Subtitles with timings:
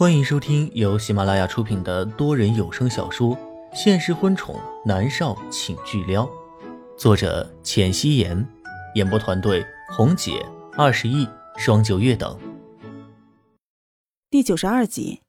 [0.00, 3.36] 欢迎收听由喜马拉雅出品的多人有声小说
[3.74, 6.24] 《现实婚宠男少请巨撩》，
[6.96, 8.48] 作者：浅汐颜，
[8.94, 10.42] 演播团队：红姐、
[10.72, 11.28] 二十亿、
[11.58, 12.40] 双九月等。
[14.30, 15.20] 第九十二集，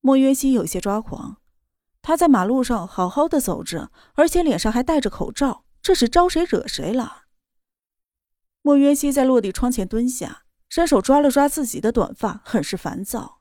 [0.00, 1.36] 莫约西有些抓狂。
[2.00, 7.24] 他在马路上好好的走着，而且脸上还戴着口罩，这是招谁惹谁了？
[8.62, 13.39] 莫约西在落地窗前蹲下，伸手抓了抓自己的短发，很是烦躁。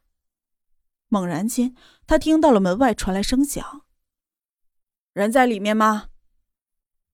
[1.09, 1.75] 猛然间，
[2.07, 3.81] 他听到了门外传来声响。
[5.11, 6.09] 人在里面吗？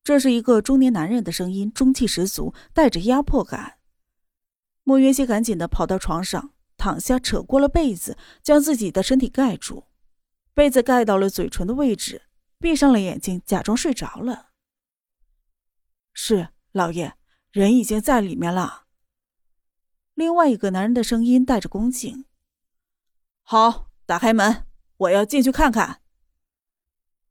[0.04, 3.80] 这是一个中年男人的声音，中气十足，带着压迫感。
[4.84, 9.86] 莫云熙赶紧的跑到床上，躺下，扯过了被子，将自己的身体盖住，
[10.54, 12.24] 被子盖到了嘴唇的位置，
[12.60, 14.50] 闭上了眼睛，假装睡着了。
[16.14, 17.16] 是老爷，
[17.52, 18.84] 人已经在里面了。
[20.14, 22.26] 另外一个男人的声音带着恭敬。
[23.48, 24.66] 好，打开门，
[24.98, 26.02] 我要进去看看。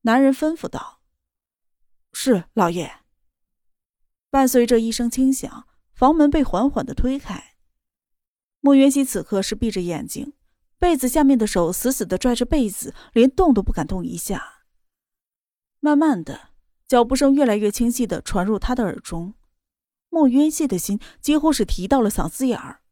[0.03, 1.01] 男人吩咐道
[2.15, 3.01] ：“是老爷。”
[4.31, 7.57] 伴随着一声轻响，房门被缓缓的推开。
[8.61, 10.35] 莫云熙此刻是闭着眼睛，
[10.79, 14.61] 被子下面的手死死的拽着被子，连动都不敢动一下。
[15.81, 16.51] 慢慢的，
[16.87, 19.35] 脚步声越来越清晰的传入他的耳中，
[20.11, 22.83] 莫渊熙的心几乎是提到了嗓子眼儿。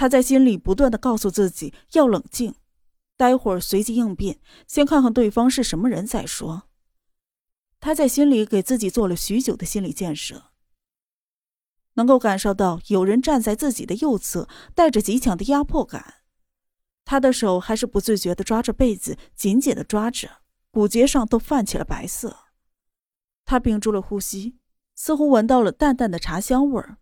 [0.00, 2.54] 他在心里不断的告诉自己要冷静，
[3.16, 6.68] 待会儿随机应变，先看看对方是什么人再说。
[7.80, 10.52] 他在心里给自己做了许久的心理建设，
[11.94, 16.14] 能够感受到有人站在自己的右侧，带着极强的压迫感。
[17.04, 20.30] 他的手还是不自觉的抓着被子，紧紧的抓着，
[20.70, 22.36] 骨节上都泛起了白色。
[23.44, 24.60] 他屏住了呼吸，
[24.94, 26.98] 似乎闻到了淡淡的茶香味儿，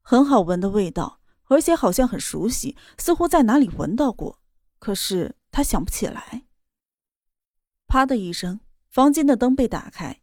[0.00, 1.19] 很好闻的味道。
[1.50, 4.40] 而且好像很熟悉，似乎在哪里闻到过，
[4.78, 6.46] 可是他想不起来。
[7.88, 10.22] 啪的一声，房间的灯被打开，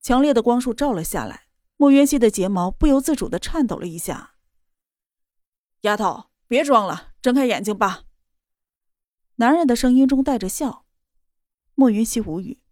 [0.00, 1.48] 强烈的光束照了下来。
[1.76, 4.36] 莫渊熙的睫毛不由自主的颤抖了一下。
[5.82, 8.04] 丫头，别装了，睁开眼睛吧。
[9.34, 10.86] 男人的声音中带着笑。
[11.74, 12.62] 莫云熙无语，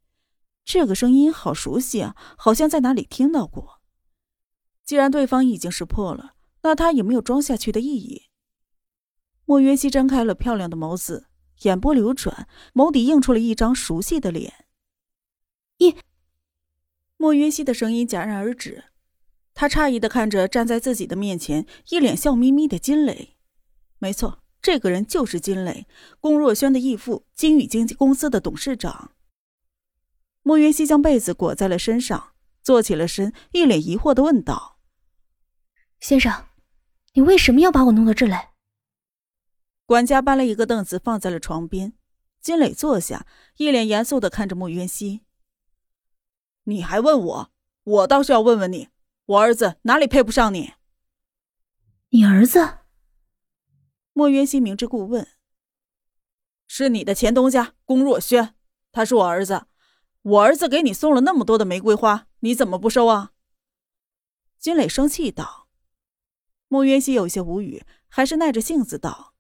[0.65, 3.83] 这个声音好熟悉啊，好像在哪里听到过。
[4.83, 6.34] 既然对方已经识破了。
[6.65, 8.31] 那他也没有装下去的意义。
[9.45, 11.27] 莫云熙睁开了漂亮的眸子，
[11.61, 14.65] 眼波流转，眸底映出了一张熟悉的脸。
[15.77, 15.95] 一，
[17.19, 18.85] 莫云熙的声音戛然而止，
[19.53, 23.37] 他诧异的看着站在自己的面前，一脸笑眯眯的金磊。
[23.99, 25.87] 没错，这个人就是金磊，
[26.19, 29.13] 龚若轩的义父，金宇经纪公司的董事长。
[30.43, 32.33] 莫云熙将被子裹在了身上，
[32.63, 34.79] 坐起了身，一脸疑惑的问道
[36.01, 36.33] ：“先生。”
[37.15, 38.53] 你为什么要把我弄到这来？
[39.87, 41.93] 管家搬了一个凳子放在了床边，
[42.41, 43.27] 金磊坐下，
[43.57, 45.23] 一脸严肃的看着穆云熙。
[46.65, 47.53] 你还问我？
[47.85, 48.89] 我倒是要问问你，
[49.27, 50.73] 我儿子哪里配不上你？
[52.09, 52.79] 你儿子？
[54.13, 55.29] 莫渊熙明知故问。
[56.67, 58.57] 是你的前东家龚若轩，
[58.91, 59.67] 他是我儿子。
[60.23, 63.33] 我儿子给你送了那么多的玫瑰花，你怎么不收啊？
[64.59, 65.64] 金磊生气道。
[66.75, 69.33] 莫渊熙有些无语，还是耐着性子道：“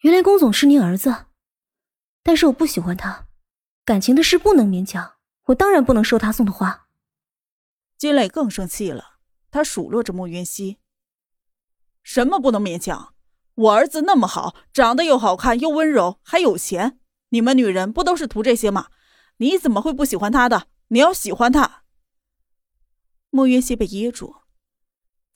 [0.00, 1.26] 原来龚总是您儿子，
[2.22, 3.26] 但是我不喜欢他，
[3.84, 5.16] 感情的事不能勉强，
[5.48, 6.88] 我当然不能收他送的花。”
[7.98, 9.18] 金磊更生气了，
[9.50, 10.78] 他数落着莫渊熙
[12.02, 13.12] ：“什么不能勉强？
[13.54, 18.88] 我儿子那么好，长得又好看又温柔，还有钱，你们女人不都是图这些吗？
[19.36, 20.68] 你怎么会不喜欢他的？
[20.88, 21.82] 你要喜欢他。”
[23.28, 24.39] 莫渊熙被噎住。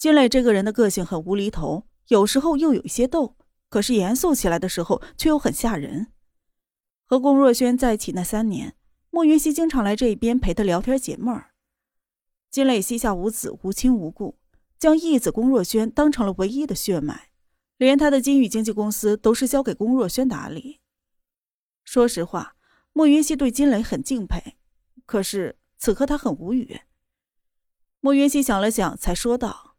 [0.04, 3.38] 金磊这个人的个性很无厘头，有时候又有一些逗，
[3.70, 6.09] 可是严肃起来的时候却又很吓人。
[7.06, 8.76] 和龚若轩在一起那三年，
[9.09, 11.53] 莫云熙经常来这边陪他聊天解闷儿。
[12.50, 14.38] 金磊膝下无子，无亲无故，
[14.78, 17.31] 将义子龚若轩当成了唯一的血脉，
[17.78, 20.80] 连他的金宇经纪公司都是交给龚若轩打理。
[21.83, 22.56] 说实话，
[22.92, 24.59] 莫云熙对金磊很敬佩，
[25.06, 26.83] 可是此刻他很无语。
[28.01, 29.71] 莫云熙想了想，才说道。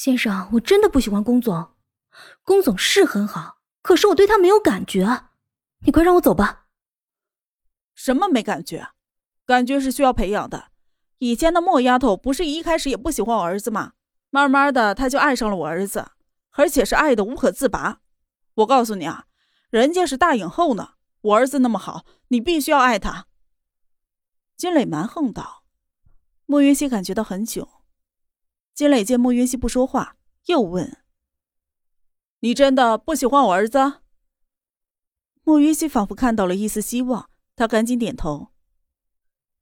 [0.00, 1.72] 先生，我真的不喜欢龚总。
[2.42, 5.24] 龚总是很好，可是我对他没有感觉。
[5.84, 6.68] 你快让我走吧。
[7.94, 8.92] 什么没感觉？
[9.44, 10.70] 感觉是需要培养的。
[11.18, 13.92] 以前的莫丫头不是一开始也不喜欢我儿子吗？
[14.30, 16.12] 慢慢的，她就爱上了我儿子，
[16.52, 18.00] 而且是爱的无可自拔。
[18.54, 19.26] 我告诉你啊，
[19.68, 23.26] 人家是大影后呢，我儿子那么好，你必须要爱他。
[24.56, 25.64] 金磊蛮横道。
[26.46, 27.79] 莫云熙感觉到很久。
[28.74, 30.98] 金磊见莫云熙不说话，又问
[32.40, 34.00] ：“你真的不喜欢我儿子？
[35.42, 38.52] 莫云熙仿佛看到了一丝希望，他赶紧点头：“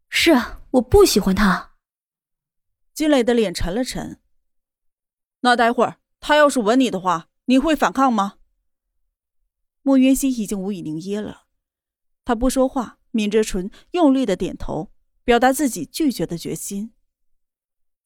[0.08, 1.72] 是啊，我不喜欢他。”
[2.94, 4.20] 金磊的脸沉了沉。
[5.40, 8.38] 那待会儿他要是吻你的话，你会反抗吗？
[9.82, 11.46] 莫云熙已经无语凝噎了，
[12.24, 14.92] 他不说话，抿着唇，用力的点头，
[15.24, 16.92] 表达自己拒绝的决心。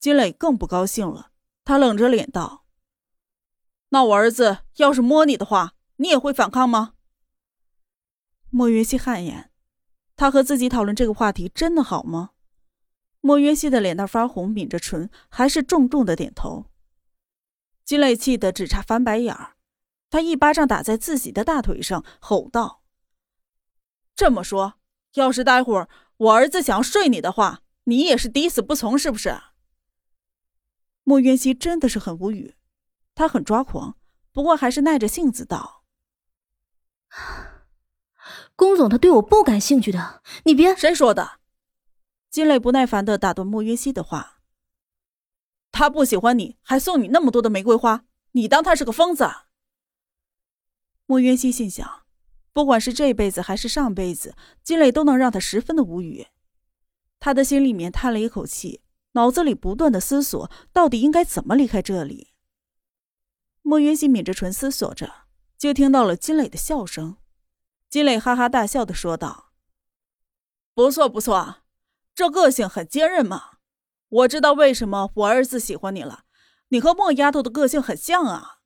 [0.02, 1.30] 金磊更不高兴了，
[1.64, 2.64] 他冷着脸道
[3.90, 6.94] ：“那我儿子要是摸你的话，你也会反抗吗？”
[8.50, 9.52] 莫云熙汗颜，
[10.16, 12.30] 他和自己讨论这个话题真的好吗？
[13.20, 16.66] 莫云熙的脸蛋发红，抿着唇，还是重重的点头。
[17.84, 19.54] 金磊气得只差翻白眼儿，
[20.10, 22.82] 他一巴掌打在自己的大腿上，吼道
[24.16, 24.74] ：“这么说，
[25.14, 29.40] 要是待会儿我儿子想要睡你的话，你也是抵死不从，是不是？”
[31.04, 32.54] 莫云熙真的是很无语，
[33.14, 33.96] 他很抓狂，
[34.32, 35.84] 不过还是耐着性子道。
[38.54, 40.76] 龚总他对我不感兴趣的，你别……
[40.76, 41.40] 谁说的？
[42.30, 44.38] 金磊不耐烦的打断莫渊熙的话。
[45.70, 49.28] 他不喜欢你，还送你那么多的玫瑰花，你当他是个疯子？
[51.06, 52.04] 莫渊熙心想，
[52.52, 56.28] 不管是这辈子还是上辈子，金磊都能让他十分的无语。
[57.18, 62.32] 他的心里面叹了一口气，脑子里不断的思索，到底应该怎么离开这里。
[63.62, 65.26] 莫云溪抿着唇思索着，
[65.56, 67.16] 就听到了金磊的笑声。
[67.88, 69.52] 金磊哈哈大笑的说道
[70.74, 71.62] ：“不错不错，
[72.14, 73.58] 这个性很坚韧嘛。
[74.08, 76.24] 我知道为什么我儿子喜欢你了，
[76.68, 78.60] 你和莫丫头的个性很像啊。”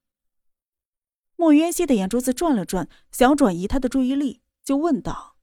[1.34, 5.36] 莫云溪的眼珠子转了转，想转移他的注意力，就问道：“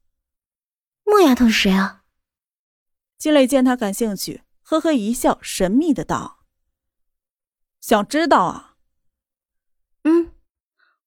[1.03, 2.06] 莫丫头是谁啊？”
[3.19, 6.45] 金磊见他感兴趣，呵呵一笑，神秘的道
[7.80, 8.77] ：“想知道啊？
[10.04, 10.33] 嗯，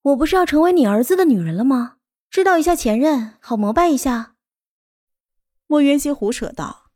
[0.03, 1.99] 我不是要成为你儿子的女人了吗？”
[2.31, 4.37] 知道一下前任，好膜拜一下。
[5.67, 6.91] 莫渊熙胡扯道：“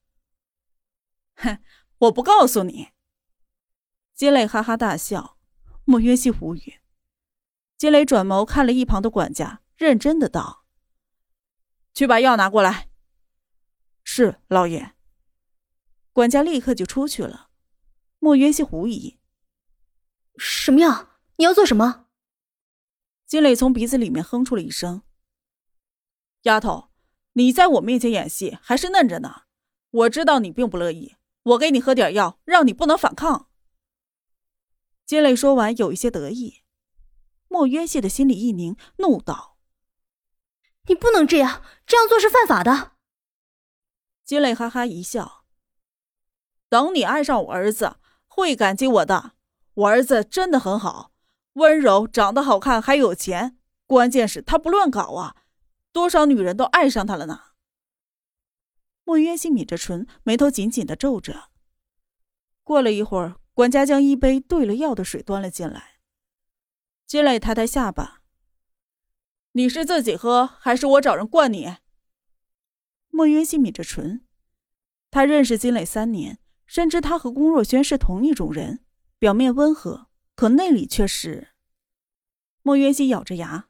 [1.37, 1.63] 哼，
[1.99, 2.91] 我不告诉你。”
[4.15, 5.39] 金磊哈哈大笑。
[5.85, 6.81] 莫渊熙无语。
[7.79, 10.67] 金磊转眸看了一旁的管家，认真的道
[11.95, 12.91] ：“去把药拿过来。”
[14.05, 14.95] 是老爷。
[16.21, 17.49] 管家立刻就出去了。
[18.19, 19.19] 莫渊熙狐疑
[20.37, 21.09] ：“什么药？
[21.37, 22.09] 你要做什么？”
[23.27, 25.01] 金磊从鼻子里面哼出了一声。
[26.43, 26.91] 丫头，
[27.33, 29.45] 你在我面前演戏还是嫩着呢。
[29.91, 33.49] 我知道你并不乐意，我给你喝点药，让你不能反抗。
[35.07, 36.61] 金磊说完，有一些得意。
[37.49, 39.57] 莫渊熙的心里一凝，怒道
[40.85, 42.93] ：“你不能这样，这样做是犯法的。”
[44.23, 45.40] 金磊哈哈一笑
[46.71, 47.97] ：“等你爱上我儿子，
[48.27, 49.33] 会感激我的。
[49.75, 51.13] 我儿子真的很好，
[51.55, 55.37] 温柔，长得好看，还有钱，关键是他不乱搞啊。”
[55.93, 57.41] 多少女人都爱上他了呢？
[59.03, 61.51] 莫渊熙抿着唇，眉头紧紧的皱着。
[62.63, 65.99] 过了一会儿，管家将一杯兑了药的水端了进来。
[67.05, 68.23] 金磊抬抬下巴
[69.53, 71.79] ：“你是自己喝，还是我找人灌你？”
[73.11, 74.25] 莫渊熙抿着唇，
[75.11, 76.39] 他认识金磊三年，
[76.71, 78.85] 深知他和龚若轩是同一种人，
[79.19, 80.07] 表面温和，
[80.37, 81.49] 可内里却是……
[82.63, 83.67] 莫渊熙咬着牙：“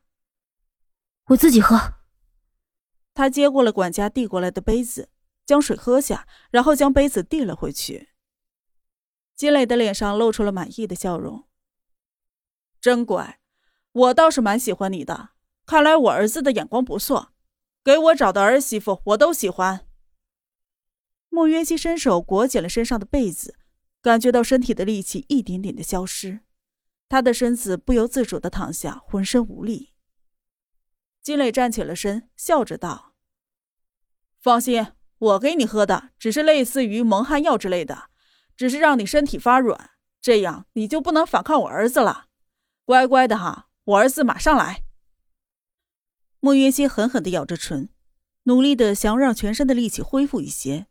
[1.29, 1.95] 我自己喝。”
[3.15, 5.09] 他接过了管家递过来的杯子，
[5.47, 8.11] 将水喝下，然后将杯子递了回去。
[9.35, 11.45] 金磊的脸上露出了满意的笑容。
[12.83, 13.41] 真乖，
[13.93, 15.31] 我倒是蛮喜欢你的。
[15.65, 17.33] 看来我儿子的眼光不错，
[17.83, 19.87] 给我找的儿媳妇我都喜欢。
[21.31, 23.57] 莫渊熙伸手裹紧了身上的被子，
[24.03, 26.41] 感觉到身体的力气一点点的消失，
[27.09, 29.95] 他的身子不由自主的躺下，浑身无力。
[31.23, 33.15] 金磊站起了身，笑着道。
[34.41, 38.11] 放心，我给你喝的只是类似于蒙汗药之类的，
[38.57, 42.27] 只是让你身体发软，这样你就不能反抗我儿子了。
[42.85, 44.83] 乖乖的哈，我儿子马上来。
[46.41, 47.91] 莫云熙狠狠的咬着唇，
[48.45, 50.87] 努力的想让全身的力气恢复一些，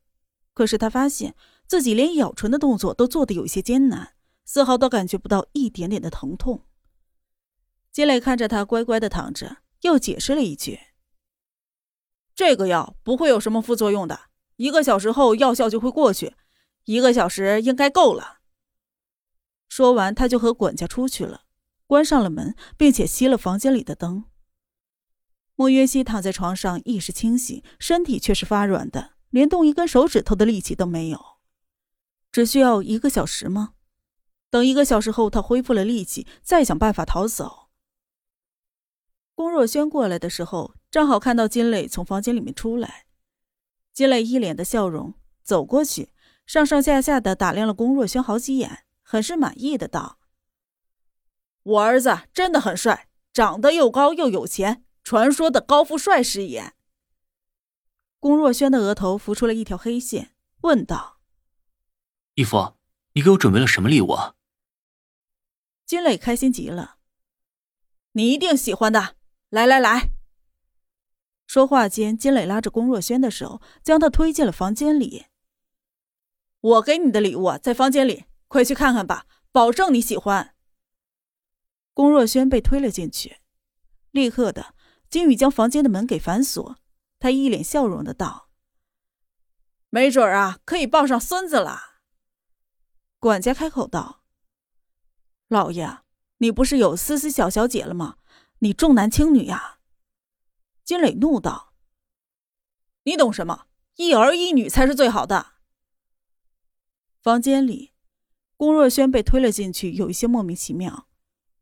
[0.60, 1.36] 可是他发现
[1.68, 6.66] 自己连咬唇的动作都做得有些艰难，丝毫都感觉不到一点点的疼痛。
[7.94, 10.82] 金磊看着他乖乖的躺着，又解释了一句。
[12.36, 14.20] 这个药不会有什么副作用的，
[14.58, 16.36] 一个小时后药效就会过去，
[16.84, 18.40] 一个小时应该够了。
[19.70, 21.44] 说完，他就和管家出去了，
[21.88, 24.26] 关上了门，并且熄了房间里的灯。
[25.56, 31.38] 莫约西躺在床上，意识清醒，身体却是发软的，连动一根手指头的力气都没有。
[32.32, 33.74] 只需要一个小时吗？
[34.50, 37.70] 等一个小时后，他恢复了力气，再想办法逃走。
[39.36, 40.76] 龚若轩过来的时候。
[40.92, 43.06] 正好看到金磊从房间里面出来。
[43.94, 46.12] 金磊一脸的笑容走过去，
[46.48, 50.18] 上上下下的打量了龚若轩好几眼，很是满意的道
[51.62, 56.74] ：“我儿子真的很帅，长得又高又有钱，传说的高富帅是也。”
[58.20, 61.20] 龚若轩的额头浮出了一条黑线，问道
[62.36, 62.76] ：“义父，
[63.14, 64.16] 你给我准备了什么礼物？”
[65.86, 66.98] 金磊开心极了
[68.12, 69.16] ：“你一定喜欢的，
[69.50, 70.12] 来来来。”
[71.48, 75.28] 说话间，金磊拉着龚若轩的手，将他推进了房间里。
[76.60, 80.56] 我给你的礼物在房间里，快去看看吧，保证你喜欢。
[81.94, 83.38] 龚若轩被推了进去，
[84.12, 84.76] 立刻的，
[85.10, 86.78] 金宇将房间的门给反锁。
[87.20, 88.50] 他一脸笑容的道
[89.90, 92.00] ：“没准啊，可以抱上孙子了。”
[93.20, 94.24] 管家开口道
[95.50, 96.00] ：“老爷，
[96.38, 98.16] 你不是有思思小小姐了吗？
[98.60, 99.80] 你重男轻女呀？”
[100.86, 101.74] 金磊怒道
[103.04, 103.66] ：“你懂什么？
[103.96, 105.54] 一儿一女才是最好的。”
[107.22, 107.92] 房间里，
[108.56, 111.10] 龚若轩被推了进去，有一些莫名其妙。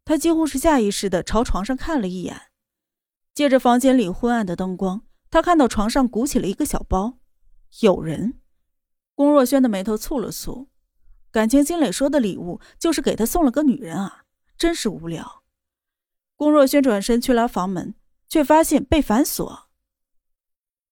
[0.05, 2.51] 他几乎是下意识的朝床上看了一眼，
[3.33, 7.19] 借着房间里昏暗的灯光，他看到床上鼓起了一个小包，
[7.81, 8.39] 有人。
[9.15, 10.67] 龚若轩的眉头蹙了蹙，
[11.31, 14.23] 感情金磊说的礼物就是给他送了个女人啊，
[14.57, 15.43] 真是无聊。
[16.35, 17.95] 龚若轩转身去拉房门。
[18.29, 19.69] 却发现被反锁。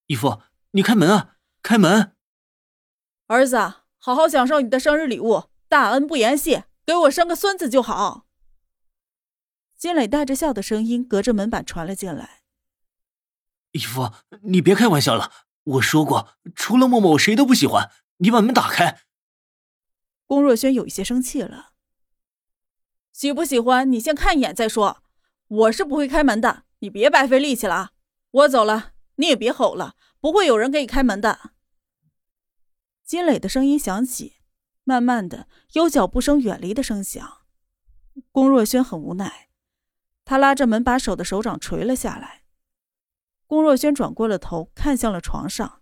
[0.07, 1.35] 义父，你开门啊！
[1.61, 2.15] 开门！
[3.27, 3.57] 儿子，
[3.97, 8.25] 好好享受你的生日礼物，大恩不言谢，给我生个孙子就好。
[9.77, 12.44] 金磊带着笑的声音隔着门板传了进来。
[13.75, 14.13] 义父，
[14.43, 15.31] 你别开玩笑了，
[15.63, 17.91] 我说过，除了默默，我谁都不喜欢。
[18.17, 19.01] 你把门打开。
[20.25, 21.73] 龚若轩有一些生气了。
[23.11, 25.03] 喜不喜欢，你先看一眼再说。
[25.47, 26.63] 我是不会开门的。
[26.79, 27.91] 你别白费力气了啊！
[28.31, 31.51] 我走了，你也别吼了，不会有人给你开门的。
[33.03, 34.37] 金磊的声音响起，
[34.83, 37.41] 慢慢的有脚步声远离的声响。
[38.31, 39.49] 龚若轩很无奈，
[40.23, 42.44] 他拉着门把手的手掌垂了下来。
[43.47, 45.81] 龚若轩转过了头，看向了床上，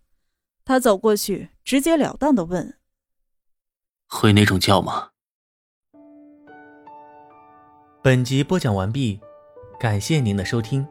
[0.66, 2.78] 他走过去，直截了当的问
[4.08, 5.12] ：“会那种叫吗？”
[8.04, 9.20] 本集播讲完毕。
[9.80, 10.88] 感谢您的收听。